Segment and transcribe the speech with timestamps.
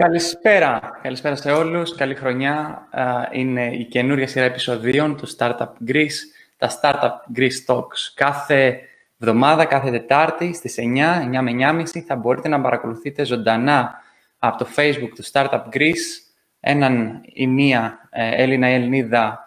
[0.00, 0.80] Καλησπέρα.
[1.02, 1.94] Καλησπέρα σε όλους.
[1.94, 2.88] Καλή χρονιά.
[3.32, 6.18] Είναι η καινούρια σειρά επεισοδίων του Startup Greece,
[6.56, 8.12] τα Startup Greece Talks.
[8.14, 8.80] Κάθε
[9.18, 11.52] εβδομάδα, κάθε Τετάρτη στις 9, 9 με
[11.84, 13.94] 9.30 θα μπορείτε να παρακολουθείτε ζωντανά
[14.38, 19.38] από το Facebook του Startup Greece έναν ή μία ε, Έλληνα ή Ελληνίδα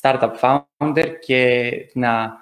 [0.00, 2.32] startup founder και να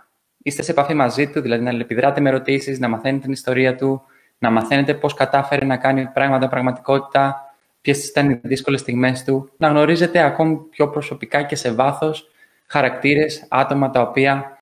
[0.43, 4.03] είστε σε επαφή μαζί του, δηλαδή να επιδράτε με ερωτήσεις, να μαθαίνετε την ιστορία του,
[4.39, 7.43] να μαθαίνετε πώς κατάφερε να κάνει πράγματα πραγματικότητα,
[7.81, 12.31] ποιες ήταν οι δύσκολες στιγμές του, να γνωρίζετε ακόμη πιο προσωπικά και σε βάθος
[12.67, 14.59] χαρακτήρες, άτομα τα οποία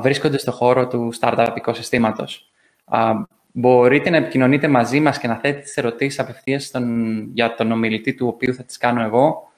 [0.00, 2.24] βρίσκονται στο χώρο του startup οικοσυστήματο.
[3.52, 6.70] Μπορείτε να επικοινωνείτε μαζί μας και να θέτετε τις ερωτήσεις απευθείας
[7.32, 9.48] για τον ομιλητή του οποίου θα τις κάνω εγώ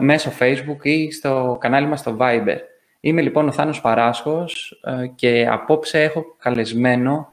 [0.00, 2.56] μέσω Facebook ή στο κανάλι μας στο Viber.
[3.00, 7.32] Είμαι λοιπόν ο Θάνος Παράσχος ε, και απόψε έχω καλεσμένο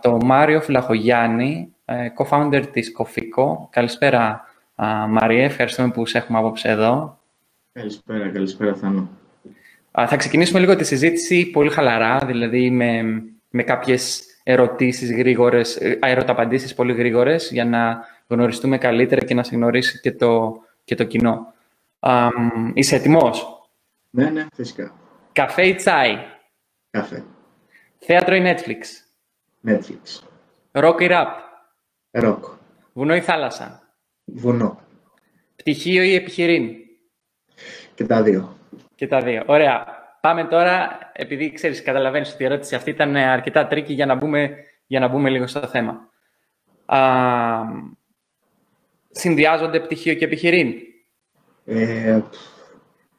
[0.00, 1.77] το Μάριο Φυλαχογιάννη, ε,
[2.16, 3.68] co-founder της Κοφίκο.
[3.72, 4.44] Καλησπέρα,
[5.08, 5.44] Μαρία.
[5.44, 7.18] Ευχαριστούμε που σε έχουμε απόψε εδώ.
[7.72, 9.08] Καλησπέρα, καλησπέρα, Θάνο.
[9.90, 16.74] Θα ξεκινήσουμε λίγο τη συζήτηση πολύ χαλαρά, δηλαδή με, με κάποιες ερωτήσεις γρήγορες, ε, ερωταπαντήσεις
[16.74, 21.52] πολύ γρήγορες, για να γνωριστούμε καλύτερα και να σε γνωρίσει και το, και το κοινό.
[22.74, 23.62] είσαι έτοιμος;
[24.10, 24.92] Ναι, ναι, φυσικά.
[25.32, 26.16] Καφέ ή τσάι;
[26.90, 27.24] Καφέ.
[27.98, 28.82] Θέατρο ή Netflix?
[29.70, 30.22] Netflix.
[30.72, 31.28] Ροκ ή ραπ;
[32.20, 32.44] Ροκ.
[32.92, 33.82] Βουνό ή θάλασσα;
[34.24, 34.80] Βουνό.
[35.56, 36.70] Πτυχίο ή επιχειρείν;
[37.94, 38.56] Και τα δύο.
[38.94, 39.42] Και τα δύο.
[39.46, 39.86] Ωραία.
[40.20, 44.56] Πάμε τώρα, επειδή ξέρεις, καταλαβαίνεις ότι η ερώτηση αυτή ήταν αρκετά tricky για να μπούμε,
[44.86, 46.08] για να μπούμε λίγο στο θέμα.
[46.86, 46.98] Α,
[49.10, 50.72] συνδυάζονται πτυχίο και επιχειρείν;
[51.64, 52.20] Ε,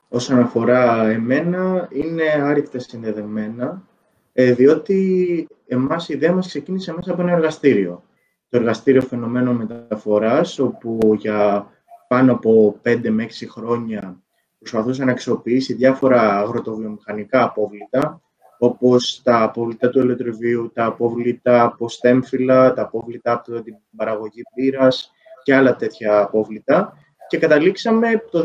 [0.09, 3.87] όσον αφορά εμένα, είναι άρρηκτα συνδεδεμένα,
[4.33, 8.03] ε, διότι εμάς η ιδέα μας ξεκίνησε μέσα από ένα εργαστήριο.
[8.49, 11.67] Το εργαστήριο φαινομένων μεταφοράς, όπου για
[12.07, 14.21] πάνω από 5 με 6 χρόνια
[14.59, 18.21] προσπαθούσε να αξιοποιήσει διάφορα αγροτοβιομηχανικά απόβλητα,
[18.57, 25.11] όπως τα απόβλητα του ελεκτροβίου, τα απόβλητα από στέμφυλλα, τα απόβλητα από την παραγωγή πύρας
[25.43, 26.93] και άλλα τέτοια απόβλητα.
[27.27, 28.41] Και καταλήξαμε το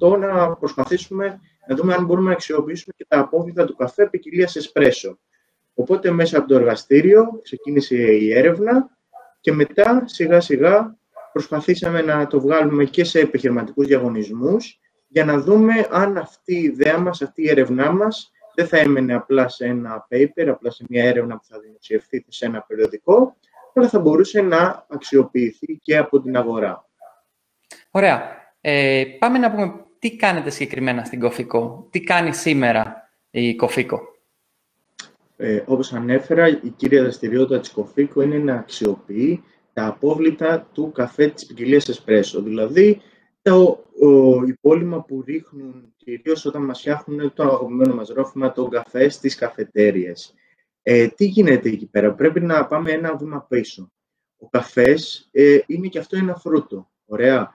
[0.00, 4.56] 2018 να προσπαθήσουμε να δούμε αν μπορούμε να αξιοποιήσουμε και τα απόβλητα του καφέ ποικιλίας
[4.56, 5.18] εσπρέσο.
[5.74, 8.90] Οπότε μέσα από το εργαστήριο ξεκίνησε η έρευνα
[9.42, 10.96] και μετά σιγά σιγά
[11.32, 16.98] προσπαθήσαμε να το βγάλουμε και σε επιχειρηματικούς διαγωνισμούς για να δούμε αν αυτή η ιδέα
[16.98, 21.04] μας, αυτή η έρευνά μας δεν θα έμενε απλά σε ένα paper, απλά σε μια
[21.04, 23.36] έρευνα που θα δημοσιευθεί σε ένα περιοδικό,
[23.74, 26.88] αλλά θα μπορούσε να αξιοποιηθεί και από την αγορά.
[27.90, 28.40] Ωραία.
[28.60, 31.88] Ε, πάμε να πούμε τι κάνετε συγκεκριμένα στην Κοφίκο.
[31.90, 34.00] Τι κάνει σήμερα η Κοφίκο.
[35.44, 39.42] Ε, όπως ανέφερα, η κύρια δραστηριότητα της Κοφίκο είναι να αξιοποιεί
[39.72, 42.42] τα απόβλητα του καφέ της ποικιλίας εσπρέσο.
[42.42, 43.00] Δηλαδή,
[43.42, 43.84] το
[44.46, 50.34] υπόλοιμα που ρίχνουν κυρίως όταν μας φτιάχνουν το αγαπημένο μας ρόφημα, τον καφέ στις καφετέριες.
[50.82, 53.92] Ε, τι γίνεται εκεί πέρα, πρέπει να πάμε ένα βήμα πίσω.
[54.38, 57.54] Ο καφές ε, είναι και αυτό ένα φρούτο, ωραία.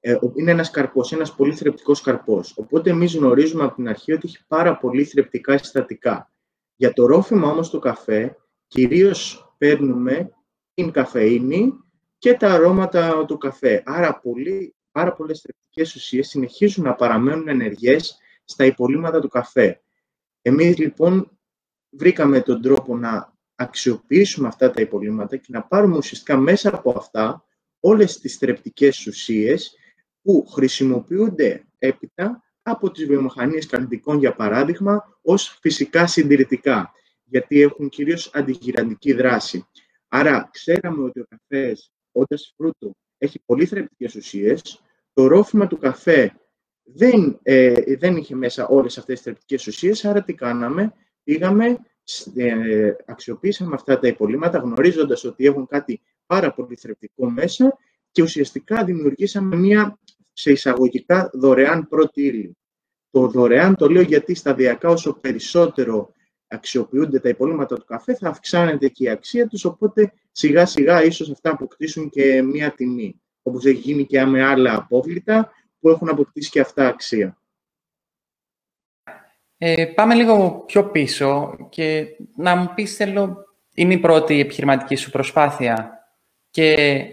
[0.00, 2.54] Ε, είναι ένας καρπός, ένας πολύ θρεπτικός καρπός.
[2.56, 6.28] Οπότε εμείς γνωρίζουμε από την αρχή ότι έχει πάρα πολύ θρεπτικά συστατικά.
[6.76, 8.36] Για το ρόφημα όμως του καφέ,
[8.66, 10.30] κυρίως παίρνουμε
[10.74, 11.72] την καφεΐνη
[12.18, 13.82] και τα αρώματα του καφέ.
[13.86, 19.82] Άρα πολύ πάρα πολλές θρεπτικές ουσίες συνεχίζουν να παραμένουν ενεργές στα υπολείμματα του καφέ.
[20.42, 21.38] Εμείς λοιπόν
[21.90, 27.44] βρήκαμε τον τρόπο να αξιοποιήσουμε αυτά τα υπολείμματα και να πάρουμε ουσιαστικά μέσα από αυτά
[27.80, 29.76] όλες τις θρεπτικές ουσίες
[30.22, 36.92] που χρησιμοποιούνται έπειτα από τις βιομηχανίες καλλιτικών, για παράδειγμα, ως φυσικά συντηρητικά,
[37.24, 39.66] γιατί έχουν κυρίως αντιγυραντική δράση.
[40.08, 44.80] Άρα, ξέραμε ότι ο καφές, όντας φρούτο, έχει πολύ θρεπτικές ουσίες,
[45.12, 46.32] το ρόφημα του καφέ
[46.82, 50.92] δεν, ε, δεν είχε μέσα όλες αυτές τις θρεπτικές ουσίες, άρα τι κάναμε,
[51.24, 51.78] πήγαμε,
[52.34, 57.78] ε, αξιοποίησαμε αυτά τα υπολείμματα γνωρίζοντας ότι έχουν κάτι πάρα πολύ θρεπτικό μέσα
[58.10, 59.98] και ουσιαστικά δημιουργήσαμε μία
[60.32, 62.56] σε εισαγωγικά δωρεάν πρώτη ύλη.
[63.14, 66.12] Το δωρεάν το λέω γιατί σταδιακά όσο περισσότερο
[66.46, 71.30] αξιοποιούνται τα υπολείμματα του καφέ θα αυξάνεται και η αξία τους, οπότε σιγά σιγά ίσως
[71.30, 76.50] αυτά αποκτήσουν και μία τιμή όπως έχει γίνει και με άλλα απόβλητα που έχουν αποκτήσει
[76.50, 77.38] και αυτά αξία.
[79.58, 82.06] Ε, πάμε λίγο πιο πίσω και
[82.36, 83.44] να μου πεις, θέλω,
[83.74, 85.98] είναι η πρώτη επιχειρηματική σου προσπάθεια
[86.50, 87.06] και...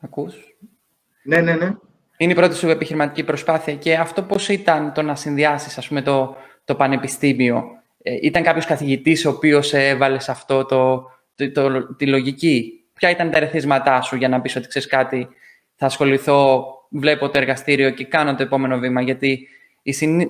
[0.00, 0.51] Ακούς;
[1.22, 1.70] Ναι, ναι, ναι.
[2.16, 6.02] Είναι η πρώτη σου επιχειρηματική προσπάθεια και αυτό πώς ήταν το να συνδυάσεις, ας πούμε,
[6.02, 7.64] το, το πανεπιστήμιο;
[8.02, 11.04] Ε, ήταν κάποιος καθηγητής ο οποίος έβαλες σε αυτό το,
[11.96, 15.28] τη λογική; Ποια ήταν τα ερεθίσματά σου για να πεις ότι ξέρεις κάτι,
[15.76, 19.48] θα ασχοληθώ, βλέπω το εργαστήριο και κάνω το επόμενο βήμα; Γιατί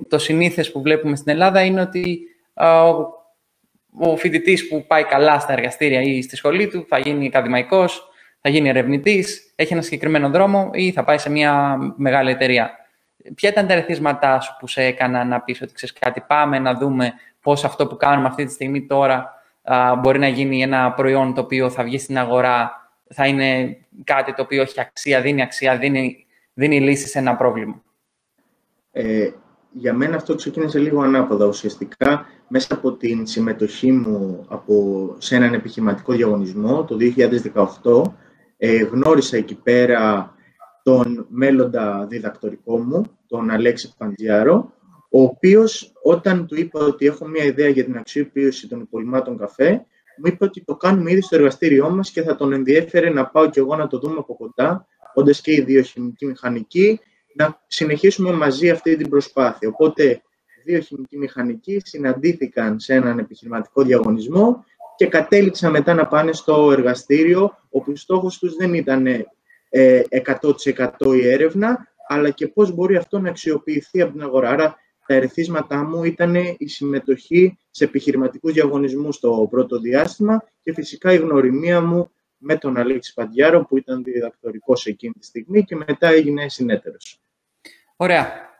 [0.08, 2.20] το συνήθες που βλέπουμε στην Ελλάδα είναι ότι
[2.54, 8.08] ο, ο φοιτητής που πάει καλά στα εργαστήρια ή στη σχολή του θα γίνει ακαδημαϊκός,
[8.42, 12.70] θα γίνει ερευνητής, έχει ένα συγκεκριμένο δρόμο ή θα πάει σε μια μεγάλη εταιρεία.
[13.34, 16.74] Ποια ήταν τα ερεθίσματά σου που σε έκανα να πεις ότι ξέρεις κάτι, πάμε να
[16.74, 19.34] δούμε πώς αυτό που κάνουμε αυτή τη στιγμή τώρα
[19.98, 22.70] μπορεί να γίνει ένα προϊόν το οποίο θα βγει στην αγορά,
[23.08, 27.82] θα είναι κάτι το οποίο έχει αξία, δίνει αξία, δίνει, δίνει λύση σε ένα πρόβλημα;
[28.92, 29.30] Ε,
[29.72, 31.46] για μένα αυτό ξεκίνησε λίγο ανάποδα.
[31.46, 34.74] Ουσιαστικά, μέσα από την συμμετοχή μου από,
[35.18, 36.96] σε έναν επιχειρηματικό διαγωνισμό το
[37.54, 38.12] 2018,
[38.64, 40.34] ε, γνώρισα εκεί πέρα
[40.82, 44.72] τον μέλλοντα διδακτορικό μου, τον Αλέξη Παντζιάρο,
[45.10, 49.70] ο οποίος όταν του είπα ότι έχω μια ιδέα για την αξιοποίηση των υπολοιμμάτων καφέ,
[50.16, 53.50] μου είπε ότι το κάνουμε ήδη στο εργαστήριό μας και θα τον ενδιέφερε να πάω
[53.50, 57.00] κι εγώ να το δούμε από κοντά, όντας και οι δύο χημικοί μηχανικοί,
[57.34, 59.68] να συνεχίσουμε μαζί αυτή την προσπάθεια.
[59.68, 60.22] Οπότε,
[60.64, 64.64] δύο χημικοί μηχανικοί συναντήθηκαν σε έναν επιχειρηματικό διαγωνισμό
[64.96, 69.26] και κατέληξαν μετά να πάνε στο εργαστήριο, όπου στόχος τους δεν ήταν 100%
[69.70, 70.04] ε,
[71.16, 74.50] η έρευνα, αλλά και πώς μπορεί αυτό να αξιοποιηθεί από την αγορά.
[74.50, 81.12] Άρα, τα ερεθίσματά μου ήταν η συμμετοχή σε επιχειρηματικούς διαγωνισμούς στο πρώτο διάστημα και φυσικά
[81.12, 86.08] η γνωριμία μου με τον Αλέξη Παντιάρο που ήταν διδακτορικός εκείνη τη στιγμή και μετά
[86.08, 87.20] έγινε συνέτερος.
[87.96, 88.51] Ωραία.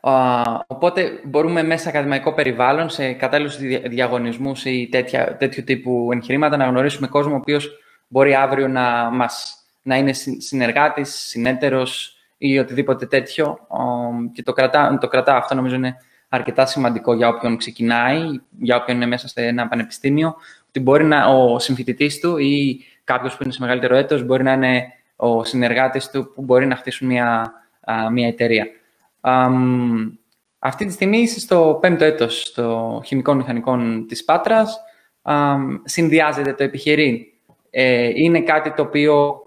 [0.67, 3.57] Οπότε μπορούμε μέσα ακαδημαϊκό περιβάλλον, σε κατάλληλους
[3.89, 7.79] διαγωνισμούς ή τέτοια, τέτοιου τύπου εγχειρήματα να γνωρίσουμε κόσμο ο οποίος
[8.09, 13.59] μπορεί αύριο να, μας, να είναι συνεργάτης, συνέτερος ή οτιδήποτε τέτοιο.
[14.33, 15.97] Και το κρατά, το κρατά αυτό νομίζω είναι
[16.29, 18.21] αρκετά σημαντικό για όποιον ξεκινάει,
[18.59, 20.37] για όποιον είναι μέσα σε ένα πανεπιστήμιο,
[20.69, 24.53] ότι μπορεί να, ο συμφοιτητής του ή κάποιος που είναι σε μεγαλύτερο έτος μπορεί να
[24.53, 24.85] είναι
[25.17, 27.53] ο συνεργάτης του που μπορεί να χτίσουν μια,
[28.13, 28.67] μια εταιρεία.
[30.59, 34.81] Αυτή τη στιγμή είσαι στο πέμπτο έτος στο χημικών μηχανικών της Πάτρας.
[35.85, 37.17] συνδυάζεται το επιχειρήν.
[37.71, 39.43] Ε, είναι κάτι το οποίο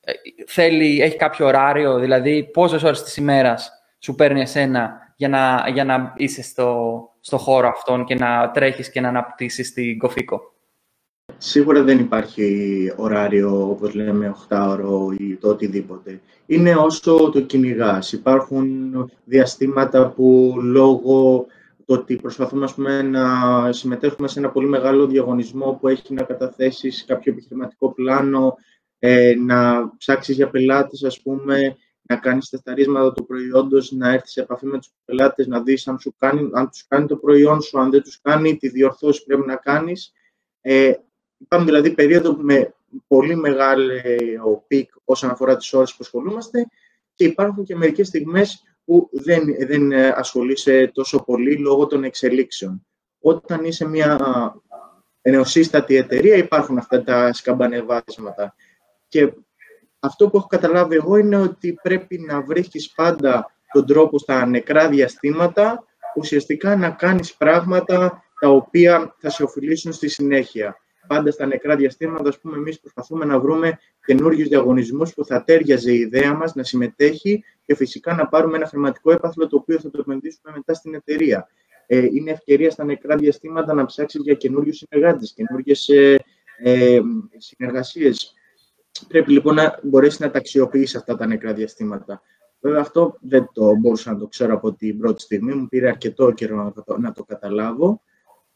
[0.00, 0.12] ε,
[0.46, 5.84] θέλει, έχει κάποιο ωράριο, δηλαδή πόσες ώρες της ημέρας σου παίρνει εσένα για να, για
[5.84, 10.40] να είσαι στο, στο χώρο αυτόν και να τρέχεις και να αναπτύσσεις την Κοφίκο;
[11.38, 16.20] Σίγουρα δεν υπάρχει ωράριο, όπως λέμε, 8ωρο ή το οτιδήποτε.
[16.46, 18.12] Είναι όσο το κυνηγάς.
[18.12, 18.92] Υπάρχουν
[19.24, 21.46] διαστήματα που λόγω
[21.84, 26.22] το ότι προσπαθούμε ας πούμε, να συμμετέχουμε σε ένα πολύ μεγάλο διαγωνισμό που έχει να
[26.22, 28.54] καταθέσεις κάποιο επιχειρηματικό πλάνο,
[28.98, 34.40] ε, να ψάξεις για πελάτες, ας πούμε, να κάνεις τεσταρίσματα του προϊόντος, να έρθεις σε
[34.40, 37.78] επαφή με τους πελάτες, να δεις αν, σου κάνει, αν τους κάνει το προϊόν σου,
[37.78, 40.12] αν δεν τους κάνει, τι διορθώσεις πρέπει να κάνεις.
[40.60, 40.92] Ε,
[41.38, 42.74] υπάρχουν δηλαδή περίοδοι με
[43.06, 46.66] πολύ μεγάλο peak όσον αφορά τις ώρες που ασχολούμαστε
[47.14, 52.86] και υπάρχουν και μερικές στιγμές που δεν, δεν ασχολείσαι τόσο πολύ λόγω των εξελίξεων.
[53.20, 54.18] Όταν είσαι μια
[55.22, 58.54] νεοσύστατη εταιρεία υπάρχουν αυτά τα σκαμπανεβάσματα
[59.08, 59.32] και
[59.98, 64.88] αυτό που έχω καταλάβει εγώ είναι ότι πρέπει να βρίσκεις πάντα τον τρόπο στα νεκρά
[64.88, 65.84] διαστήματα
[66.16, 70.76] ουσιαστικά να κάνεις πράγματα τα οποία θα σε οφειλήσουν στη συνέχεια.
[71.06, 75.92] Πάντα στα νεκρά διαστήματα, ας πούμε, εμείς προσπαθούμε να βρούμε καινούργιους διαγωνισμούς που θα τέριαζε
[75.92, 79.90] η ιδέα μας να συμμετέχει και φυσικά να πάρουμε ένα χρηματικό έπαθλο το οποίο θα
[79.90, 81.48] το επενδύσουμε μετά στην εταιρεία.
[81.86, 86.16] Ε, είναι ευκαιρία στα νεκρά διαστήματα να ψάξεις για καινούριους συνεργάτες, καινούργιες ε,
[86.58, 87.00] ε,
[87.36, 88.36] συνεργασίες
[89.08, 92.22] Πρέπει λοιπόν να μπορέσει να τα αξιοποιήσει αυτά τα νεκρά διαστήματα.
[92.60, 95.54] Βέβαια, αυτό δεν το μπορούσα να το ξέρω από την πρώτη στιγμή.
[95.54, 98.02] Μου πήρε αρκετό καιρό να το, να το καταλάβω.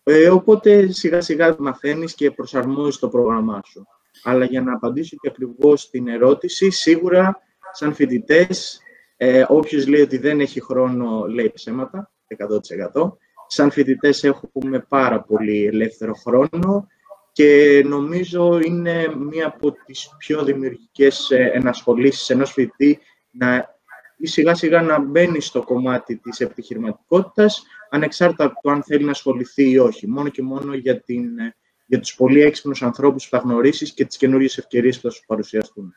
[0.02, 3.87] Ε, οπότε σιγά σιγά μαθαίνεις και προσαρμόζεις το πρόγραμμά σου.
[4.23, 7.42] Αλλά για να απαντήσω και ακριβώς την ερώτηση, σίγουρα
[7.73, 8.80] σαν φοιτητές,
[9.16, 13.16] ε, όποιος λέει ότι δεν έχει χρόνο, λέει ψέματα, 100%.
[13.47, 16.87] Σαν φοιτητές έχουμε πάρα πολύ ελεύθερο χρόνο
[17.33, 22.99] και νομίζω είναι μία από τις πιο δημιουργικές ε, ενασχολήσεις ενός φοιτητή
[23.30, 23.80] να
[24.21, 29.11] ή σιγά σιγά να μπαίνει στο κομμάτι της επιχειρηματικότητας ανεξάρτητα από το αν θέλει να
[29.11, 30.09] ασχοληθεί ή όχι.
[30.09, 34.05] Μόνο και μόνο για, την, ε, για τους πολύ έξυπνους ανθρώπους που θα γνωρίσεις και
[34.05, 35.95] τις καινούριες ευκαιρίες που θα σου παρουσιαστούν.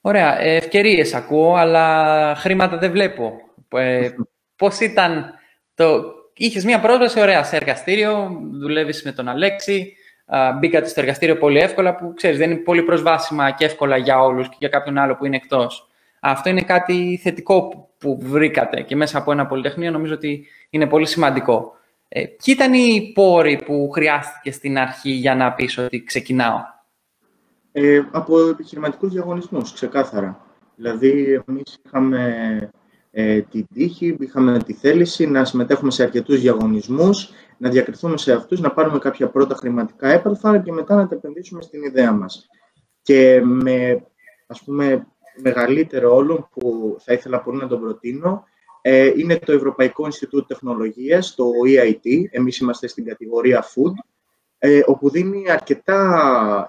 [0.00, 0.40] Ωραία.
[0.40, 3.32] Ε, ευκαιρίες ακούω, αλλά χρήματα δεν βλέπω.
[3.68, 4.10] Ε,
[4.56, 5.34] πώς ήταν
[5.74, 6.16] το...
[6.40, 9.96] Είχες μία πρόσβαση, ωραία, σε εργαστήριο, δουλεύεις με τον Αλέξη,
[10.58, 14.48] μπήκατε στο εργαστήριο πολύ εύκολα, που ξέρεις, δεν είναι πολύ προσβάσιμα και εύκολα για όλους
[14.48, 15.87] και για κάποιον άλλο που είναι εκτός.
[16.20, 21.06] Αυτό είναι κάτι θετικό που βρήκατε και μέσα από ένα πολυτεχνείο νομίζω ότι είναι πολύ
[21.06, 21.72] σημαντικό.
[22.08, 26.60] Ε, ποιοι ήταν οι πόροι που χρειάστηκε στην αρχή για να πεις ότι ξεκινάω;
[27.72, 30.46] Ε, από επιχειρηματικούς διαγωνισμούς, ξεκάθαρα.
[30.76, 32.70] Δηλαδή, εμείς είχαμε
[33.10, 38.60] ε, την τύχη, είχαμε τη θέληση να συμμετέχουμε σε αρκετούς διαγωνισμούς, να διακριθούμε σε αυτούς,
[38.60, 42.48] να πάρουμε κάποια πρώτα χρηματικά έπαλφα και μετά να τα επενδύσουμε στην ιδέα μας.
[43.02, 44.06] Και με,
[44.46, 45.06] ας πούμε,
[45.40, 48.44] μεγαλύτερο όλο που θα ήθελα πολύ να τον προτείνω,
[48.80, 53.92] ε, είναι το Ευρωπαϊκό Ινστιτούτο Τεχνολογίας, το EIT, εμείς είμαστε στην κατηγορία Food,
[54.58, 56.66] ε, όπου δίνει αρκετά,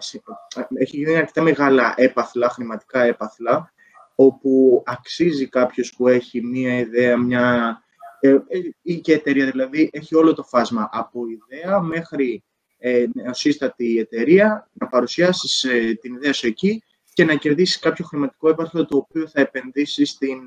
[0.73, 3.73] έχει γίνει αρκετά μεγάλα έπαθλα, χρηματικά έπαθλα,
[4.15, 7.77] όπου αξίζει κάποιος που έχει μία ιδέα, μια
[8.19, 12.43] ε, ε, ή και εταιρεία δηλαδή, έχει όλο το φάσμα από ιδέα μέχρι
[12.77, 16.83] ε, νεοσύστατη εταιρεία, να παρουσιάσεις ε, την ιδέα σου εκεί
[17.19, 20.38] και να κερδίσεις κάποιο χρηματικό έπαθλο το οποίο θα επενδύσεις στην,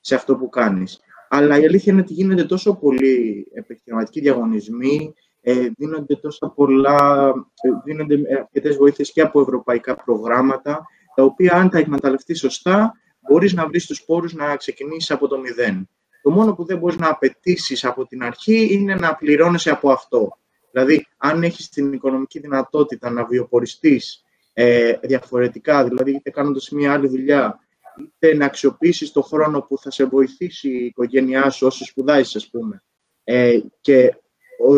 [0.00, 1.00] σε αυτό που κάνεις.
[1.28, 7.68] Αλλά η αλήθεια είναι ότι γίνονται τόσο πολλοί επιχειρηματικοί διαγωνισμοί, ε, δίνονται τόσα πολλά, ε,
[7.84, 12.92] δίνονται αρκετές βοήθειες και από ευρωπαϊκά προγράμματα, τα οποία αν τα εκμεταλλευτείς σωστά,
[13.28, 15.88] μπορείς να βρεις τους πόρους να ξεκινήσεις από το μηδέν.
[16.22, 20.38] Το μόνο που δεν μπορείς να απαιτήσεις από την αρχή είναι να πληρώνεσαι από αυτό.
[20.70, 24.20] Δηλαδή, αν έχεις την οικονομική δυνατότητα να βιοποριστείς
[24.58, 27.60] ε, διαφορετικά, δηλαδή είτε κάνοντας μια άλλη δουλειά,
[27.98, 32.50] είτε να αξιοποιήσεις το χρόνο που θα σε βοηθήσει η οικογένειά σου όσο σπουδάζεις, ας
[32.50, 32.82] πούμε,
[33.24, 34.14] ε, και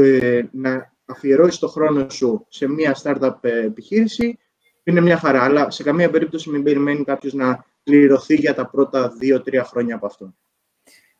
[0.02, 4.38] ε, να αφιερώσεις το χρόνο σου σε μια startup επιχείρηση,
[4.84, 5.42] είναι μια χαρά.
[5.42, 10.06] Αλλά σε καμία περίπτωση μην περιμένει κάποιος να πληρωθεί για τα πρώτα δύο-τρία χρόνια από
[10.06, 10.34] αυτό.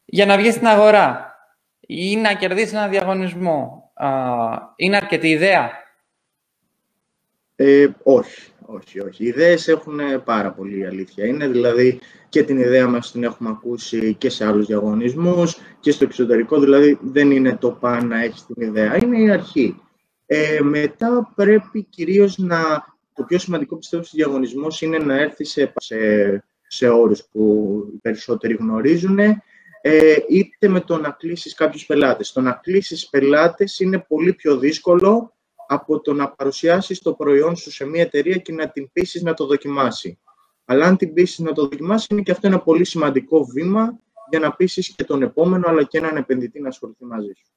[0.04, 1.34] Για να βγεις στην αγορά
[1.80, 3.92] ή να κερδίσεις ένα διαγωνισμό,
[4.76, 5.70] είναι αρκετή ιδέα;
[7.60, 9.24] Ε, όχι, όχι, όχι.
[9.24, 11.26] Οι ιδέες έχουν πάρα πολύ αλήθεια.
[11.26, 16.04] Είναι δηλαδή και την ιδέα μας την έχουμε ακούσει και σε άλλους διαγωνισμούς και στο
[16.04, 16.60] εξωτερικό.
[16.60, 18.96] Δηλαδή δεν είναι το πάνω να έχεις την ιδέα.
[19.02, 19.80] Είναι η αρχή.
[20.26, 22.58] Ε, μετά πρέπει κυρίως να...
[23.14, 25.96] Το πιο σημαντικό πιστεύω στους διαγωνισμούς είναι να έρθει σε, σε,
[26.66, 32.32] σε όρους που οι περισσότεροι γνωρίζουν ε, είτε με το να κλείσεις κάποιους πελάτες.
[32.32, 35.32] Το να κλείσεις πελάτες είναι πολύ πιο δύσκολο
[35.68, 39.34] από το να παρουσιάσεις το προϊόν σου σε μια εταιρεία και να την πείσεις να
[39.34, 40.18] το δοκιμάσει.
[40.64, 43.98] Αλλά αν την πείσεις να το δοκιμάσει, είναι και αυτό ένα πολύ σημαντικό βήμα
[44.30, 47.52] για να πείσεις και τον επόμενο, αλλά και έναν επενδυτή να ασχοληθεί μαζί σου.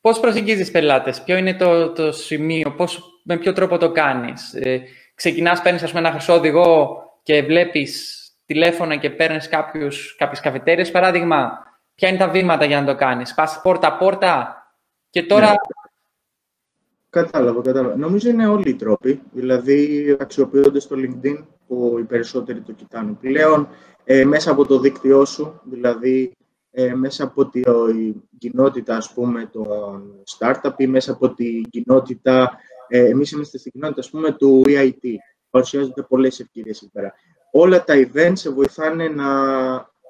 [0.00, 4.82] Πώς προσεγγίζεις πελάτες, ποιο είναι το, το σημείο, πώς, με ποιο τρόπο το κάνεις; Ε,
[5.14, 11.52] ξεκινάς, παίρνεις ας πούμε, ένα χρυσό οδηγό και βλέπεις τηλέφωνα και παίρνεις κάποιες καφετέρειες, παράδειγμα,
[11.94, 14.56] ποια είναι τα βήματα για να το κάνεις; Πας πόρτα-πόρτα
[15.10, 15.54] και τώρα.
[17.14, 17.22] Ναι.
[17.22, 17.96] Κατάλαβα, κατάλαβα.
[17.96, 19.22] Νομίζω είναι όλοι οι τρόποι.
[19.32, 23.68] Δηλαδή, αξιοποιώντα το LinkedIn, που οι περισσότεροι το κοιτάνε πλέον,
[24.04, 26.36] ε, μέσα από το δίκτυό σου, δηλαδή
[26.70, 27.64] ε, μέσα από την
[28.38, 32.50] κοινότητα, ας πούμε, των startup ή μέσα από την κοινότητα,
[32.88, 35.16] ε, εμείς είμαστε στην κοινότητα, ας πούμε, του EIT.
[35.50, 37.14] Παρουσιάζονται πολλές ευκαιρίες εκεί πέρα
[37.52, 39.30] όλα τα events σε βοηθάνε να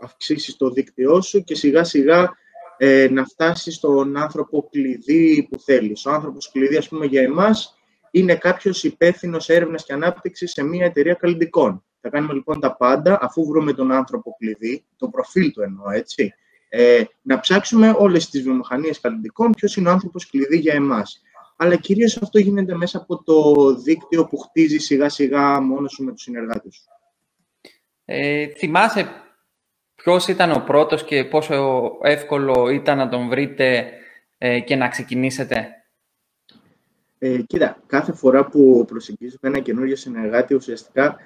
[0.00, 2.36] αυξήσεις το δίκτυό σου και σιγά σιγά
[2.76, 6.06] ε, να φτάσεις στον άνθρωπο κλειδί που θέλεις.
[6.06, 7.76] Ο άνθρωπος κλειδί, ας πούμε, για εμάς
[8.10, 11.84] είναι κάποιος υπεύθυνος έρευνας και ανάπτυξης σε μια εταιρεία καλλιτικών.
[12.00, 16.34] Θα κάνουμε λοιπόν τα πάντα, αφού βρούμε τον άνθρωπο κλειδί, το προφίλ του εννοώ, έτσι,
[16.68, 21.22] ε, να ψάξουμε όλες τις βιομηχανίες καλλιτικών, ποιος είναι ο άνθρωπος κλειδί για εμάς.
[21.56, 26.12] Αλλά κυρίως αυτό γίνεται μέσα από το δίκτυο που χτίζει σιγά σιγά μόνος σου με
[26.12, 26.84] τους συνεργάτες σου.
[28.04, 29.21] Ε, θυμάσαι
[30.02, 33.92] ποιος ήταν ο πρώτος και πόσο εύκολο ήταν να τον βρείτε
[34.38, 35.68] ε, και να ξεκινήσετε;
[37.18, 41.16] Ε, κοίτα, κάθε φορά που προσεγγίζουμε ένα καινούριο συνεργάτη, ουσιαστικά ε,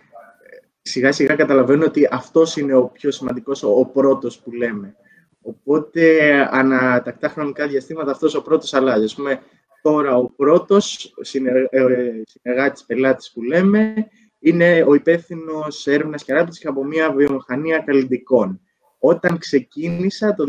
[0.83, 4.97] σιγά σιγά καταλαβαίνω ότι αυτός είναι ο πιο σημαντικός, ο, ο πρώτος που λέμε.
[5.43, 9.05] Οπότε, ανατακτά χρονικά διαστήματα, αυτός ο πρώτος αλλάζει.
[9.05, 9.41] Ας πούμε,
[9.83, 11.15] τώρα ο πρώτος
[11.71, 13.95] ε, συνεργάτης πελάτης που λέμε
[14.39, 18.61] είναι ο υπεύθυνος έρευνας και ανάπτυξης από μια βιομηχανία καλλιτικών.
[19.09, 20.45] Όταν ξεκίνησα το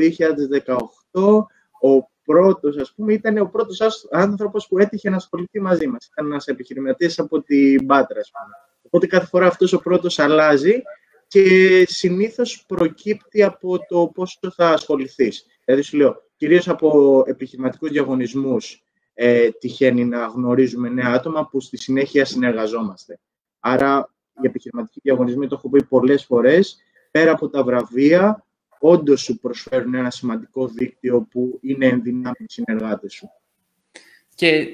[1.11, 1.47] 2018,
[1.81, 6.05] ο πρώτος, ας πούμε, ήταν ο πρώτος άνθρωπος που έτυχε να ασχοληθεί μαζί μας.
[6.05, 8.55] Ήταν ένας επιχειρηματίας από την Πάτρα, ας πούμε.
[8.81, 10.81] Οπότε κάθε φορά αυτός ο πρώτος αλλάζει
[11.27, 15.45] και συνήθως προκύπτει από το πόσο θα ασχοληθείς.
[15.65, 18.83] Δηλαδή, σου λέω, κυρίως από επιχειρηματικούς διαγωνισμούς
[19.13, 23.19] ε, τυχαίνει να γνωρίζουμε νέα άτομα που στη συνέχεια συνεργαζόμαστε.
[23.59, 28.46] Άρα, οι επιχειρηματικοί διαγωνισμοί, το έχω πει πολλές φορές, πέρα από τα βραβεία,
[28.79, 33.29] όντως σου προσφέρουν ένα σημαντικό δίκτυο που είναι ενδυνάμει οι συνεργάτες σου.
[34.35, 34.67] Και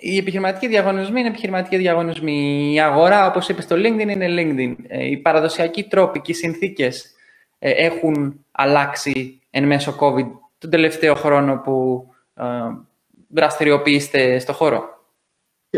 [0.00, 2.70] οι επιχειρηματικοί διαγωνισμοί είναι επιχειρηματικοί διαγωνισμοί.
[2.74, 4.74] Η αγορά, όπως είπες στο LinkedIn, είναι LinkedIn.
[4.86, 7.14] Ε, οι παραδοσιακοί τρόποι και οι συνθήκες
[7.58, 12.06] ε, έχουν αλλάξει εν μέσω COVID τον τελευταίο χρόνο που
[13.28, 15.00] δραστηριοποιήσετε στο χώρο.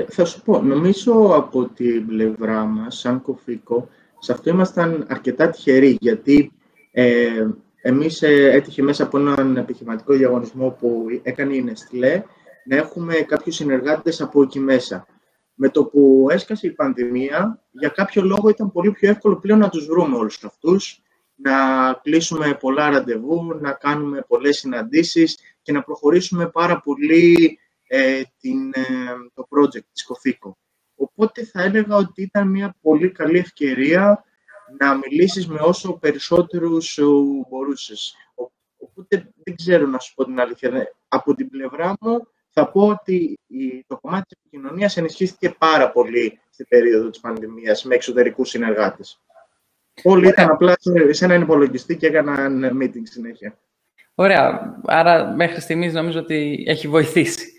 [0.08, 3.88] Θα σου πω, νομίζω από την πλευρά μας, σαν κοφίκο,
[4.18, 6.52] σε αυτό ήμασταν αρκετά τυχεροί, γιατί
[6.96, 7.46] ε,
[7.80, 12.22] εμείς ε, έτυχε μέσα από έναν επιχειρηματικό διαγωνισμό που έκανε η Nestlé
[12.64, 15.06] να έχουμε κάποιους συνεργάτες από εκεί μέσα.
[15.54, 19.68] Με το που έσκασε η πανδημία, για κάποιο λόγο ήταν πολύ πιο εύκολο πλέον να
[19.68, 21.02] τους βρούμε όλους αυτούς,
[21.34, 21.52] να
[22.02, 28.82] κλείσουμε πολλά ραντεβού, να κάνουμε πολλές συναντήσεις και να προχωρήσουμε πάρα πολύ ε, την, ε,
[29.34, 30.58] το project της Κοφίκο.
[30.94, 34.24] Οπότε θα έλεγα ότι ήταν μια πολύ καλή ευκαιρία
[34.78, 36.98] να μιλήσεις με όσο περισσότερους
[37.48, 38.14] μπορούσες.
[38.78, 40.94] Οπότε δεν ξέρω να σου πω την αλήθεια.
[41.08, 43.38] Από την πλευρά μου θα πω ότι
[43.86, 49.20] το κομμάτι της επικοινωνίας ενισχύθηκε πάρα πολύ στην περίοδο της πανδημίας με εξωτερικούς συνεργάτες.
[50.02, 50.74] Όλοι ήταν απλά
[51.10, 53.58] σε έναν υπολογιστή και έκαναν meeting συνέχεια.
[54.14, 54.76] Ωραία.
[54.84, 57.52] Άρα μέχρι στιγμής νομίζω ότι έχει βοηθήσει.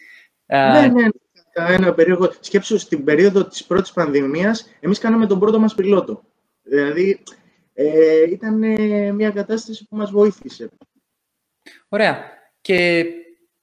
[0.45, 1.07] Ναι, ναι.
[1.53, 2.31] Ένα περίοδο.
[2.39, 6.25] Σκέψου, στην περίοδο της πρώτης πανδημίας, εμείς κάναμε τον πρώτο μας πιλότο.
[6.67, 7.24] Δηλαδή,
[7.74, 8.57] ε, ήταν
[9.15, 10.69] μια κατάσταση που μας βοήθησε.
[11.89, 12.17] Ωραία.
[12.62, 13.05] Και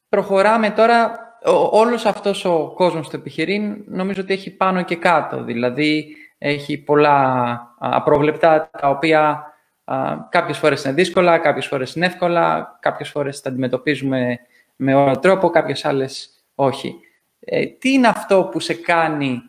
[0.08, 5.44] προχωράμε τώρα, ο, όλος αυτός ο κόσμος του επιχειρήν νομίζω ότι έχει πάνω και κάτω.
[5.44, 9.52] Δηλαδή, έχει πολλά απρόβλεπτα, τα οποία
[9.84, 14.38] α, κάποιες φορές είναι δύσκολα, κάποιες φορές είναι εύκολα, κάποιες φορές τα αντιμετωπίζουμε
[14.76, 16.94] με όλο τρόπο, κάποιες άλλες όχι.
[17.40, 19.42] Ε, τι είναι αυτό που σε κάνει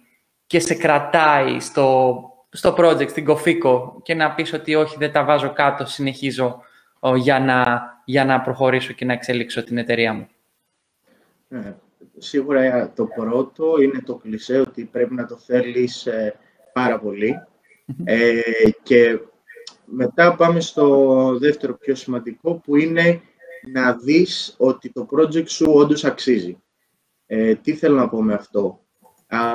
[0.48, 2.18] και σε κρατάει στο,
[2.54, 6.62] στο project, στην Κοφίκο και να πεις ότι όχι, δεν τα βάζω κάτω, συνεχίζω
[7.16, 10.28] για, να, για να προχωρήσω και να εξελίξω την εταιρεία μου.
[11.50, 11.74] Ε,
[12.18, 16.36] σίγουρα το πρώτο είναι το κλισέ ότι πρέπει να το θέλεις ε,
[16.74, 17.02] πάρα
[18.04, 18.42] ε,
[18.84, 19.20] και
[19.86, 23.22] μετά πάμε στο δεύτερο πιο σημαντικό που είναι
[23.72, 26.58] να δεις ότι το project σου όντως αξίζει.
[27.26, 28.83] Ε, τι θέλω να πω με αυτό;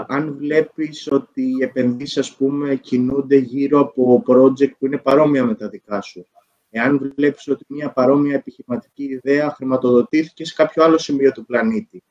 [0.07, 5.55] Αν βλέπεις ότι οι επενδύσεις, ας πούμε, κινούνται γύρω από project που είναι παρόμοια με
[5.55, 6.27] τα δικά σου.
[6.71, 12.03] Εάν βλέπεις ότι μια παρόμοια επιχειρηματική ιδέα χρηματοδοτήθηκε σε κάποιο άλλο σημείο του πλανήτη.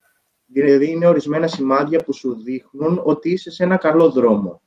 [0.45, 4.61] Δηλαδή, είναι ορισμένα σημάδια που σου δείχνουν ότι είσαι σε ένα καλό δρόμο.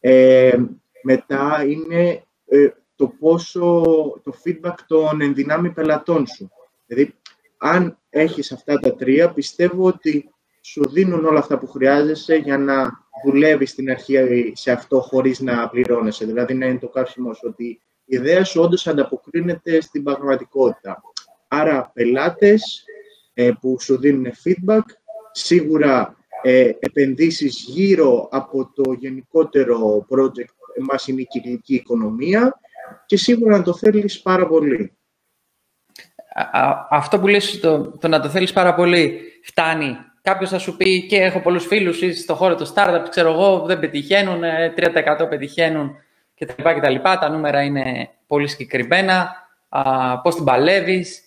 [0.00, 0.58] Ε,
[1.02, 3.82] μετά είναι ε, το πόσο
[4.22, 6.50] το feedback των ενδυνάμει πελατών σου.
[6.86, 7.14] Δηλαδή,
[7.56, 10.31] αν έχεις αυτά τα τρία, πιστεύω ότι
[10.64, 12.90] σου δίνουν όλα αυτά που χρειάζεσαι για να
[13.24, 16.24] δουλεύεις στην αρχή σε αυτό χωρίς να πληρώνεσαι.
[16.24, 17.64] Δηλαδή, να είναι το κάψιμο σου ότι
[18.04, 21.02] η ιδέα σου όντως ανταποκρίνεται στην πραγματικότητα.
[21.48, 22.84] Άρα, πελάτες
[23.34, 24.84] ε, που σου δίνουν feedback,
[25.32, 32.60] σίγουρα ε, επενδύσεις γύρω από το γενικότερο project μας είναι η κυκλική οικονομία
[33.06, 34.96] και σίγουρα να το θέλεις πάρα πολύ.
[36.90, 39.96] αυτό που λες, το, το να το θέλεις πάρα πολύ, φτάνει.
[40.22, 43.62] Κάποιος θα σου πει και έχω πολλούς φίλους ή στο χώρο του startup, ξέρω εγώ,
[43.66, 44.42] δεν πετυχαίνουν,
[45.22, 45.96] 3% πετυχαίνουν
[46.38, 46.62] κτλ.
[46.62, 46.94] κτλ.
[47.02, 49.36] Τα νούμερα είναι πολύ συγκεκριμένα.
[49.68, 51.22] Α, πώς την παλεύεις,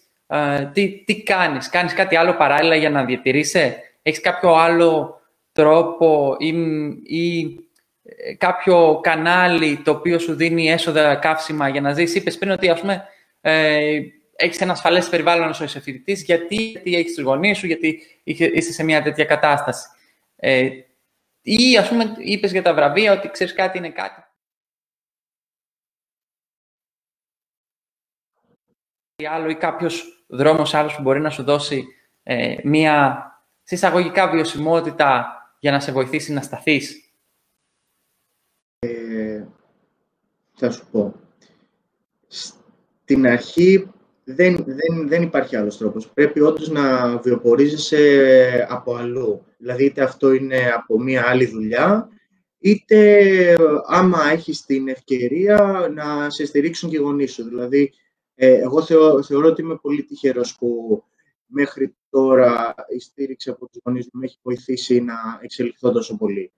[0.73, 1.69] τι, τι κάνεις.
[1.69, 3.75] Κάνεις κάτι άλλο παράλληλα για να διατηρήσει.
[4.01, 6.53] Έχεις κάποιο άλλο τρόπο ή,
[7.03, 7.57] ή
[8.03, 12.69] ε, κάποιο κανάλι το οποίο σου δίνει έσοδα καύσιμα για να ζεις; Είπες πριν ότι,
[12.69, 13.03] ας πούμε,
[13.41, 13.99] ε,
[14.35, 18.71] έχεις ένα ασφαλές περιβάλλον όσο είσαι φοιτητής, γιατί, γιατί έχεις τους γονείς σου, γιατί είσαι
[18.71, 19.87] σε μια τέτοια κατάσταση.
[20.35, 20.69] Ε,
[21.41, 24.23] ή, ας πούμε, είπες για τα βραβεία ότι ξέρεις κάτι είναι κάτι.
[29.15, 31.85] Ή άλλο ή κάποιος δρόμος άλλος που μπορεί να σου δώσει
[32.23, 33.25] ε, μια
[33.63, 35.27] συσσαγωγικά βιωσιμότητα
[35.59, 37.13] για να σε βοηθήσει να σταθείς.
[38.79, 39.45] Ε,
[40.53, 41.13] θα σου πω.
[42.27, 43.94] Στην αρχή
[44.25, 46.09] δεν, δεν, δεν υπάρχει άλλος τρόπος.
[46.09, 49.45] Πρέπει όντως να βιοπορίζεσαι από αλλού.
[49.57, 52.09] Δηλαδή, είτε αυτό είναι από μία άλλη δουλειά,
[52.59, 53.55] είτε
[53.87, 57.43] άμα έχεις την ευκαιρία να σε στηρίξουν και οι γονείς σου.
[57.43, 57.93] Δηλαδή,
[58.35, 58.83] ε, εγώ
[59.23, 61.03] θεωρώ ότι είμαι πολύ τυχερός που
[61.45, 66.51] μέχρι τώρα η στήριξη από τους γονείς μου έχει βοηθήσει να εξελιχθώ τόσο πολύ.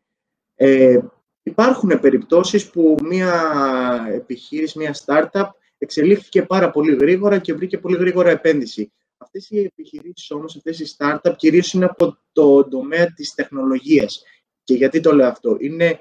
[0.56, 0.99] Ε,
[1.43, 3.34] υπάρχουν περιπτώσεις που μια
[4.13, 8.91] επιχείρηση, μια startup εξελίχθηκε πάρα πολύ γρήγορα και βρήκε πολύ γρήγορα επένδυση.
[9.17, 14.23] Αυτές οι επιχειρήσεις όμως, αυτές οι startup κυρίως είναι από το τομέα της τεχνολογίας.
[14.63, 15.99] Και γιατί το λέω αυτό; Είναι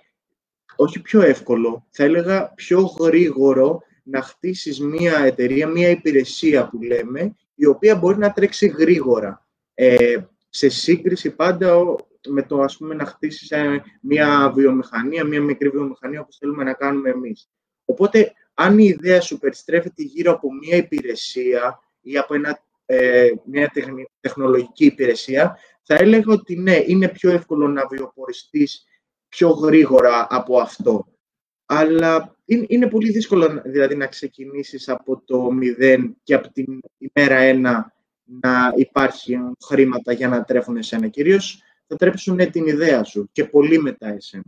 [0.76, 7.36] όχι πιο εύκολο, θα έλεγα πιο γρήγορο να χτίσεις μια εταιρεία, μια υπηρεσία που λέμε,
[7.54, 9.46] η οποία μπορεί να τρέξει γρήγορα.
[9.74, 10.16] Ε,
[10.48, 11.96] σε σύγκριση πάντα
[12.28, 16.72] με το ας πούμε, να χτίσεις ε, μια βιομηχανία, μια μικρή βιομηχανία όπως θέλουμε να
[16.72, 17.48] κάνουμε εμείς.
[17.84, 23.72] Οπότε, αν η ιδέα σου περιστρέφεται γύρω από μια υπηρεσία ή από ένα ε, μια
[24.20, 28.84] τεχνολογική υπηρεσία, θα έλεγα ότι ναι, είναι πιο εύκολο να βιοποριστείς
[29.28, 31.06] πιο γρήγορα από αυτό.
[31.66, 37.92] Αλλά είναι, πολύ δύσκολο δηλαδή, να ξεκινήσεις από το μηδέν και από την ημέρα ένα
[38.24, 41.08] να υπάρχουν χρήματα για να τρέφουν εσένα.
[41.08, 44.44] Κυρίως θα τρέψουν την ιδέα σου και πολύ μετά εσένα.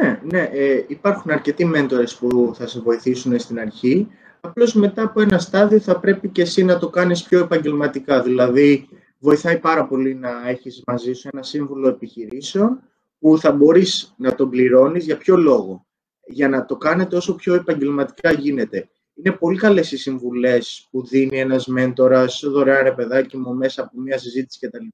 [0.00, 4.08] Ναι, ναι ε, υπάρχουν αρκετοί μέντορες που θα σε βοηθήσουν στην αρχή.
[4.40, 8.22] Απλώς μετά από ένα στάδιο θα πρέπει και εσύ να το κάνεις πιο επαγγελματικά.
[8.22, 12.82] Δηλαδή, βοηθάει πάρα πολύ να έχεις μαζί σου ένα σύμβουλο επιχειρήσεων
[13.18, 15.86] που θα μπορείς να τον πληρώνεις για ποιο λόγο;
[16.26, 18.88] Για να το κάνετε όσο πιο επαγγελματικά γίνεται.
[19.14, 24.00] Είναι πολύ καλές οι συμβουλές που δίνει ένας μέντορας δωρεάν ρε παιδάκι μου μέσα από
[24.00, 24.86] μια συζήτηση κτλ.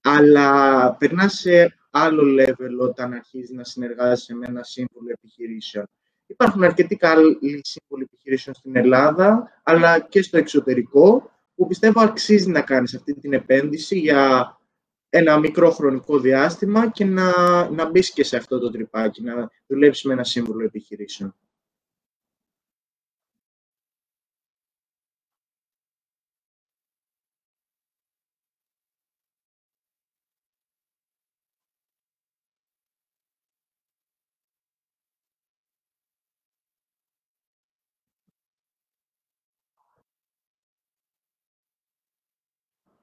[0.00, 5.86] Αλλά περνάς σε άλλο level όταν αρχίζει να συνεργάζεσαι με ένα σύμβουλο επιχειρήσεων.
[6.26, 12.60] Υπάρχουν αρκετοί καλοί σύμβουλοι επιχειρήσεων στην Ελλάδα, αλλά και στο εξωτερικό, που πιστεύω αξίζει να
[12.60, 14.56] κάνεις αυτή την επένδυση για
[15.08, 17.30] ένα μικρό χρονικό διάστημα και να,
[17.70, 21.34] να μπεις και σε αυτό το τρυπάκι, να δουλέψεις με ένα σύμβουλο επιχειρήσεων.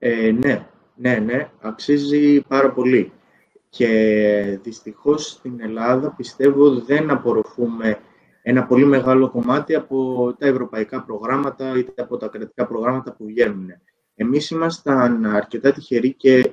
[0.04, 3.12] Ε, ναι, ναι, ναι, αξίζει πάρα πολύ.
[3.70, 8.00] Και δυστυχώς στην Ελλάδα πιστεύω δεν απορροφούμε
[8.42, 13.68] ένα πολύ μεγάλο κομμάτι από τα ευρωπαϊκά προγράμματα ή από τα κρατικά προγράμματα που βγαίνουν.
[14.16, 16.52] Εμείς ήμασταν αρκετά τυχεροί και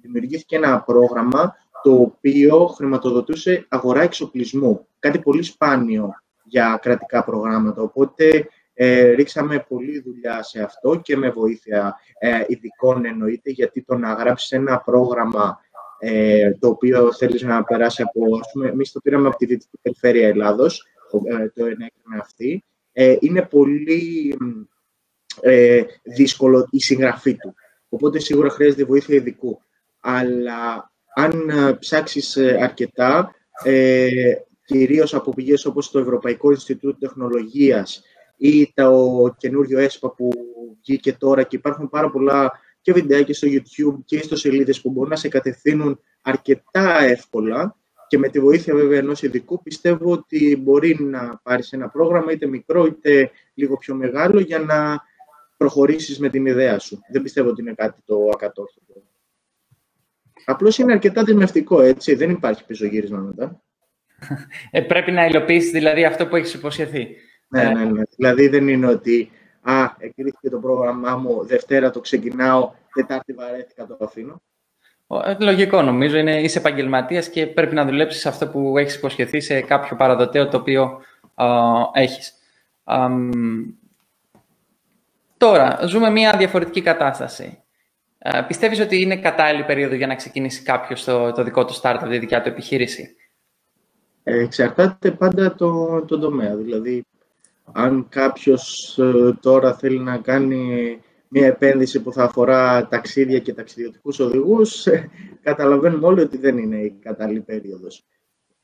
[0.00, 4.86] δημιουργήθηκε ένα πρόγραμμα το οποίο χρηματοδοτούσε αγορά εξοπλισμού.
[4.98, 6.10] Κάτι πολύ σπάνιο
[6.44, 7.82] για κρατικά προγράμματα.
[7.82, 8.48] Οπότε
[8.82, 14.12] ε, ρίξαμε πολλή δουλειά σε αυτό και με βοήθεια ε, ειδικών εννοείται, γιατί το να
[14.12, 15.60] γράψεις ένα πρόγραμμα
[15.98, 19.78] ε, το οποίο θέλεις να περάσει από, ας πούμε, εμείς το πήραμε από τη Δυτική
[19.82, 20.86] Περιφέρεια Ελλάδος,
[21.24, 24.36] ε, το ενέκρινε αυτή, ε, είναι πολύ
[25.40, 27.54] ε, δύσκολο η συγγραφή του.
[27.88, 29.60] Οπότε σίγουρα χρειάζεται βοήθεια ειδικού.
[30.00, 34.08] Αλλά αν ε, ψάξεις αρκετά, ε,
[34.64, 38.02] κυρίως από πηγές όπως το Ευρωπαϊκό Ινστιτούτο Τεχνολογίας
[38.40, 40.30] ή το καινούριο ΕΣΠΑ που
[40.80, 42.50] βγήκε τώρα και υπάρχουν πάρα πολλά
[42.80, 47.76] και βιντεάκια στο YouTube και στο σελίδες που μπορούν να σε κατευθύνουν αρκετά εύκολα
[48.08, 52.46] και με τη βοήθεια βέβαια ενός ειδικού πιστεύω ότι μπορεί να πάρεις ένα πρόγραμμα είτε
[52.46, 55.00] μικρό είτε λίγο πιο μεγάλο για να
[55.56, 57.00] προχωρήσεις με την ιδέα σου.
[57.12, 59.02] Δεν πιστεύω ότι είναι κάτι το ακατόρθωτο.
[60.44, 62.14] Απλώς είναι αρκετά δημευτικό, έτσι.
[62.14, 63.62] Δεν υπάρχει πίσω γύρισμα μετά.
[64.70, 67.16] Ε, πρέπει να υλοποιήσεις δηλαδή αυτό που έχεις υποσχεθεί.
[67.50, 68.02] Ναι, ναι, ναι.
[68.16, 69.30] Δηλαδή δεν είναι ότι
[69.62, 74.42] «Α, εκκρίθηκε το πρόγραμμά μου, Δευτέρα το ξεκινάω, Τετάρτη βαρέθηκα, το αφήνω».
[75.24, 76.16] Ε, λογικό νομίζω.
[76.16, 80.56] Είναι, είσαι επαγγελματίας και πρέπει να δουλέψεις αυτό που έχεις υποσχεθεί σε κάποιο παραδοτέο το
[80.56, 81.00] οποίο
[81.34, 81.46] α,
[81.92, 82.32] έχεις.
[85.36, 87.62] τώρα, ζούμε μια διαφορετική κατάσταση.
[88.18, 92.06] Α, πιστεύεις ότι είναι κατάλληλη περίοδο για να ξεκινήσει κάποιος το, το δικό του startup,
[92.08, 93.16] τη δικιά του επιχείρηση;
[94.22, 96.56] Ε, εξαρτάται πάντα το, το τομέα.
[96.56, 97.04] Δηλαδή,
[97.74, 104.18] αν κάποιος ε, τώρα θέλει να κάνει μια επένδυση που θα αφορά ταξίδια και ταξιδιωτικούς
[104.18, 105.10] οδηγούς, ε,
[105.42, 108.04] καταλαβαίνουμε όλοι ότι δεν είναι η κατάλληλη περίοδος.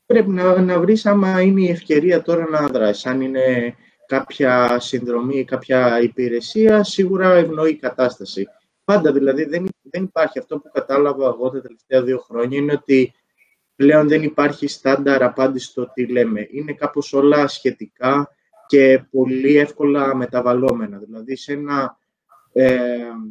[0.07, 3.07] Πρέπει να, να βρεις άμα είναι η ευκαιρία τώρα να δράσεις.
[3.07, 3.75] Αν είναι
[4.07, 8.47] κάποια συνδρομή, κάποια υπηρεσία, σίγουρα ευνοεί η κατάσταση.
[8.85, 13.13] Πάντα δηλαδή δεν, δεν υπάρχει αυτό που κατάλαβα εγώ τα τελευταία δύο χρόνια, είναι ότι
[13.77, 16.47] πλέον δεν υπάρχει στάνταρ απάντηση στο τι λέμε.
[16.51, 18.36] Είναι κάπως όλα σχετικά,
[18.67, 20.99] και πολύ εύκολα μεταβαλλόμενα.
[20.99, 21.99] Δηλαδή, σε ένα
[22.53, 22.87] ε,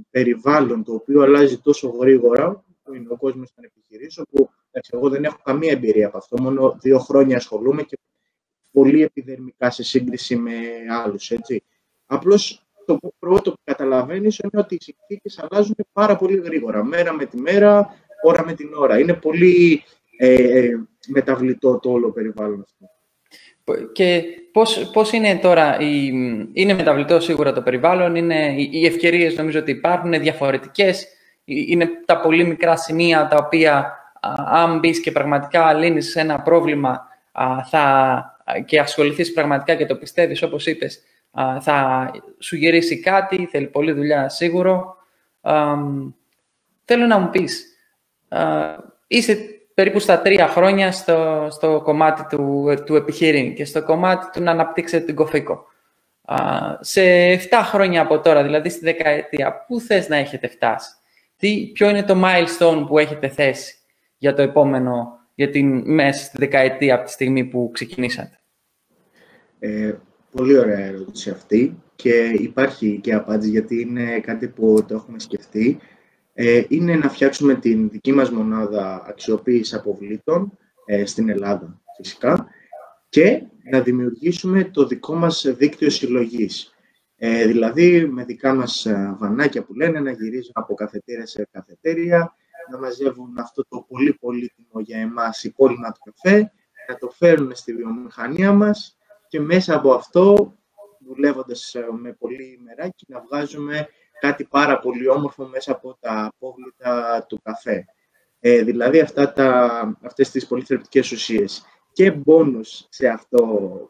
[0.10, 4.50] περιβάλλον το οποίο αλλάζει τόσο γρήγορα, που είναι ο κόσμος των επιχειρήσεων, που
[4.91, 7.98] εγώ δεν έχω καμία εμπειρία από αυτό, μόνο δύο χρόνια ασχολούμαι και
[8.71, 10.52] πολύ επιδερμικά σε σύγκριση με
[11.04, 11.63] άλλους, έτσι.
[12.06, 17.26] Απλώς το πρώτο που καταλαβαίνεις είναι ότι οι συνθήκες αλλάζουν πάρα πολύ γρήγορα, μέρα με
[17.26, 19.00] τη μέρα, ώρα με την ώρα.
[19.00, 19.84] Είναι πολύ
[20.17, 20.69] ε, ε
[21.08, 22.94] μεταβλητό το όλο περιβάλλον αυτό.
[23.91, 26.06] Και πώς, πώς είναι τώρα, η,
[26.54, 31.08] είναι μεταβλητό σίγουρα το περιβάλλον, είναι, οι, οι ευκαιρίες νομίζω ότι υπάρχουν, είναι διαφορετικές,
[31.45, 33.99] είναι τα πολύ μικρά σημεία τα οποία
[34.51, 37.08] αν μπεις και πραγματικά λύνεις ένα πρόβλημα
[37.69, 41.01] θα, και ασχοληθείς πραγματικά και το πιστεύεις όπως είπες,
[41.60, 44.97] θα σου γυρίσει κάτι, θέλει πολλή δουλειά σίγουρο.
[46.86, 47.65] θέλω να μου πεις,
[49.08, 54.44] είσαι περίπου στα τρία χρόνια στο, στο κομμάτι του, του επιχειρήν και στο κομμάτι του
[54.44, 55.66] να αναπτύξετε την κοφίκο.
[56.80, 57.02] σε
[57.34, 60.90] 7 χρόνια από τώρα, δηλαδή στη δεκαετία, πού θες να έχετε φτάσει;
[61.38, 63.76] Τι, ποιο είναι το milestone που έχετε θέσει
[64.18, 68.40] για το επόμενο, για την μέσα στη δεκαετία από τη στιγμή που ξεκινήσατε;
[69.60, 69.94] Ε,
[70.32, 75.80] πολύ ωραία ερώτηση αυτή και υπάρχει και απάντηση γιατί είναι κάτι που το έχουμε σκεφτεί.
[76.38, 82.48] Ε, είναι να φτιάξουμε την δική μας μονάδα αξιοποίησης αποβλήτων ε, στην Ελλάδα φυσικά
[83.10, 86.74] και να δημιουργήσουμε το δικό μας δίκτυο συλλογής.
[87.15, 92.36] Ε, δηλαδή με δικά μας ε, βανάκια που λένε να γυρίζουν από καθετήρια σε καθετήρια,
[92.71, 96.52] να μαζεύουν αυτό το πολύ πολύτιμο για εμάς υπόλοιπα του καφέ,
[96.89, 100.54] να το φέρουν στη βιομηχανία μας και μέσα από αυτό,
[101.08, 103.88] δουλεύοντας ε, με πολύ ημεράκι, να βγάζουμε
[104.19, 107.86] κάτι πάρα πολύ όμορφο μέσα από τα απόβλητα του καφέ.
[108.39, 111.65] Ε, δηλαδή αυτά τα, αυτές τις πολύ θρεπτικές ουσίες.
[111.91, 113.41] Και μπόνους σε αυτό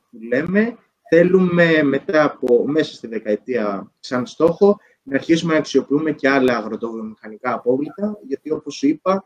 [0.10, 0.78] που λέμε,
[1.10, 7.54] θέλουμε μετά από μέσα στη δεκαετία σαν στόχο να αρχίσουμε να αξιοποιούμε και άλλα αγροτοβιομηχανικά
[7.54, 9.26] απόβλητα, γιατί όπως σου είπα,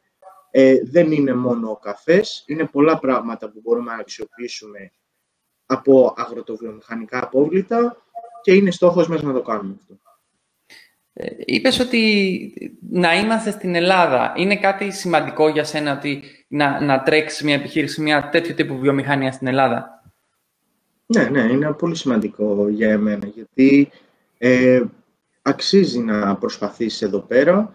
[0.51, 4.91] ε, δεν είναι μόνο ο καφές, είναι πολλά πράγματα που μπορούμε να αξιοποιήσουμε
[5.65, 7.97] από αγροτοβιομηχανικά απόβλητα
[8.41, 9.97] και είναι στόχος μας να το κάνουμε αυτό.
[11.21, 17.03] Ε, είπες ότι να είμαστε στην Ελλάδα είναι κάτι σημαντικό για σένα ότι να, να
[17.03, 20.03] τρέξεις μια επιχείρηση, μια τέτοιο τύπου βιομηχανία στην Ελλάδα;
[21.05, 23.89] Ναι, ναι, είναι πολύ σημαντικό για εμένα γιατί
[24.38, 24.82] ε,
[25.41, 27.73] αξίζει να προσπαθήσεις εδώ πέρα.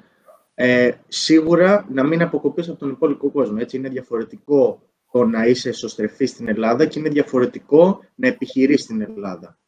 [0.54, 3.57] Ε, σίγουρα να μην αποκοπείς από τον υπόλοιπο κόσμο.
[3.61, 9.00] Έτσι, είναι διαφορετικό το να είσαι εσωστρεφή στην Ελλάδα και είναι διαφορετικό να επιχειρείς στην
[9.00, 9.59] Ελλάδα.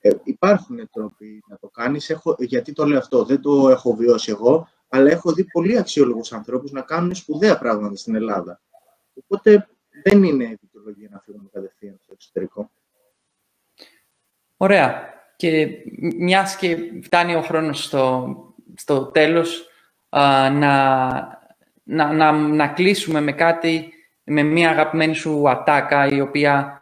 [0.00, 2.10] Ε, υπάρχουν τρόποι να το κάνεις.
[2.10, 6.32] Έχω, γιατί το λέω αυτό, δεν το έχω βιώσει εγώ, αλλά έχω δει πολύ αξιόλογους
[6.32, 8.60] ανθρώπους να κάνουν σπουδαία πράγματα στην Ελλάδα.
[9.14, 9.68] Οπότε
[10.02, 12.70] δεν είναι δικαιολογία να φύγουμε κατευθείαν στο εξωτερικό.
[14.56, 15.16] Ωραία.
[15.36, 15.68] Και
[16.18, 18.36] μιας και φτάνει ο χρόνος στο,
[18.74, 19.68] στο τέλος,
[20.08, 20.50] να,
[21.84, 23.92] να, να, να κλείσουμε με κάτι,
[24.24, 26.78] με μια αγαπημένη σου ατάκα η οποία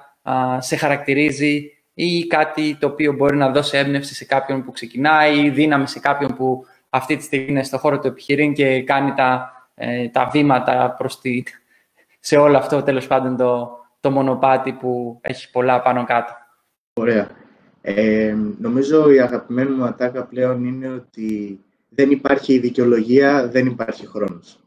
[0.59, 5.51] σε χαρακτηρίζει ή κάτι το οποίο μπορεί να δώσει έμπνευση σε κάποιον που ξεκινάει ή
[5.51, 9.53] δύναμη σε κάποιον που αυτή τη στιγμή είναι στο χώρο του επιχειρήν και κάνει τα,
[9.75, 11.43] ε, τα βήματα προς τη,
[12.21, 16.33] σε όλο αυτό, τέλος πάντων, το, το μονοπάτι που έχει πολλά πάνω κάτω.
[16.93, 17.31] Ωραία.
[17.81, 24.61] Ε, νομίζω η αγαπημένη μου ατάκα πλέον είναι ότι δεν υπάρχει δικαιολογία, δεν υπάρχει χρόνος.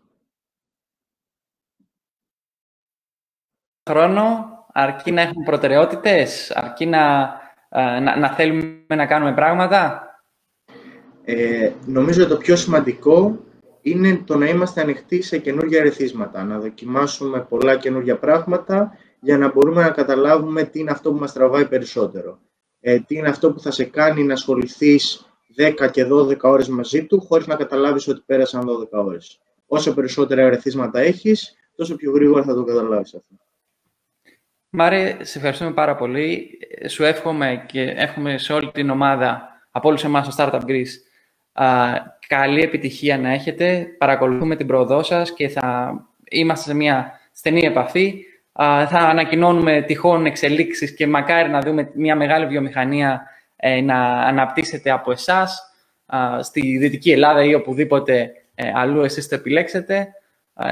[3.90, 7.34] Χρόνο, αρκεί να έχουμε προτεραιότητες, αρκεί να,
[7.70, 10.04] ε, να, να θέλουμε να κάνουμε πράγματα;
[11.24, 13.40] Ε, νομίζω το πιο σημαντικό
[13.82, 19.52] είναι το να είμαστε ανοιχτοί σε καινούργια ρεθίσματα, να δοκιμάσουμε πολλά καινούργια πράγματα για να
[19.52, 22.40] μπορούμε να καταλάβουμε τι είναι αυτό που μας τραβάει περισσότερο
[22.80, 25.26] ε, τι είναι αυτό που θα σε κάνει να ασχοληθείς
[25.58, 29.40] 10 και 12 ώρες μαζί του, χωρίς να καταλάβεις ότι πέρασαν 12 ώρες.
[29.68, 33.36] Όσο περισσότερα ερεθίσματα έχεις, τόσο πιο γρήγορα θα το καταλάβεις αυτό.
[34.70, 36.50] Μάρε, σε ευχαριστούμε πάρα πολύ.
[36.88, 40.94] Σου εύχομαι και εύχομαι σε όλη την ομάδα, από όλους εμάς στο Startup Greece,
[41.54, 41.92] α,
[42.28, 43.88] καλή επιτυχία να έχετε.
[43.98, 45.94] Παρακολουθούμε την πρόοδό σας και θα
[46.30, 48.24] είμαστε σε μια στενή επαφή
[48.62, 53.24] θα ανακοινώνουμε τυχόν εξελίξεις και μακάρι να δούμε μια μεγάλη βιομηχανία
[53.56, 55.72] ε, να αναπτύσσεται από εσάς
[56.42, 60.08] στη Δυτική Ελλάδα ή οπουδήποτε ε, αλλού εσείς το επιλέξετε.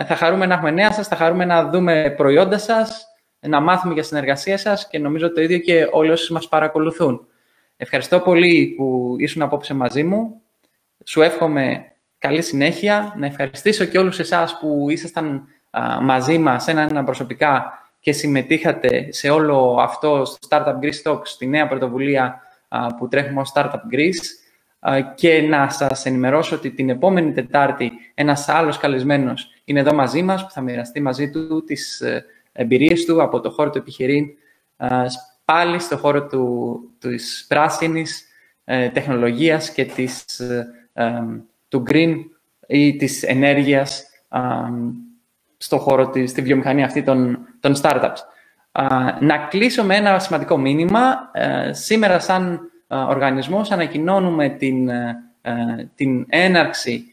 [0.08, 3.08] Θα χαρούμε να έχουμε νέα σας, θα χαρούμε να δούμε προϊόντα σας,
[3.48, 7.28] να μάθουμε για συνεργασία σας και νομίζω το ίδιο και όλοι όσοι μας παρακολουθούν.
[7.78, 10.42] Ευχαριστώ πολύ που ήσουν απόψε μαζί μου.
[11.06, 13.14] Σου εύχομαι καλή συνέχεια.
[13.18, 15.48] Να ευχαριστήσω και όλους εσάς που ήσασταν
[16.02, 21.68] μαζί μας ένα προσωπικά και συμμετείχατε σε όλο αυτό στο Startup Greece Talks, τη νέα
[21.68, 22.42] πρωτοβουλία
[22.98, 24.46] που τρέχουμε ως Startup Greece
[25.16, 30.44] και να σας ενημερώσω ότι την επόμενη Τετάρτη ένας άλλος καλεσμένος είναι εδώ μαζί μας
[30.44, 32.26] που θα μοιραστεί μαζί του τις ε,
[32.58, 34.26] εμπειρίες του από το χώρο του επιχειρήν
[35.46, 38.28] πάλι στο χώρο του, της πράσινης
[38.64, 40.68] ε, τεχνολογίας και της, ε,
[41.68, 42.16] του green
[42.68, 44.06] ή της ενέργειας
[45.58, 48.18] στο χώρο της, στη βιομηχανία αυτή των, των startups.
[49.20, 51.30] να κλείσω με ένα σημαντικό μήνυμα.
[51.34, 54.90] Ε, σήμερα, σαν οργανισμός, ανακοινώνουμε την,
[55.96, 57.06] την έναρξη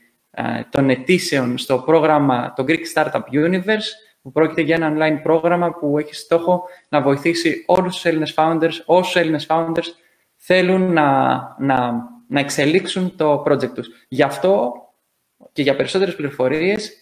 [0.71, 3.91] των αιτήσεων στο πρόγραμμα, το Greek Startup Universe,
[4.25, 8.73] που πρόκειται για ένα online πρόγραμμα που έχει στόχο να βοηθήσει όλους τους Έλληνες founders,
[8.87, 9.87] όσους Έλληνες founders
[10.37, 11.93] θέλουν να, να,
[12.29, 13.89] να εξελίξουν το project τους.
[14.09, 14.73] Γι' αυτό
[15.53, 16.93] και για περισσότερες πληροφορίες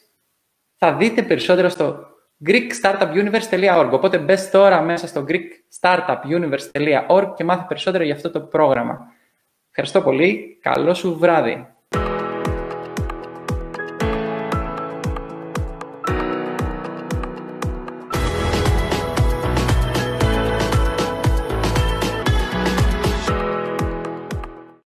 [0.77, 2.07] θα δείτε περισσότερο στο
[2.47, 3.89] greekstartupuniverse.org.
[3.93, 8.99] Οπότε μπες τώρα μέσα στο greekstartupuniverse.org και μάθε περισσότερο για αυτό το πρόγραμμα.
[9.69, 10.59] Ευχαριστώ πολύ.
[10.63, 11.72] Καλό σου βράδυ.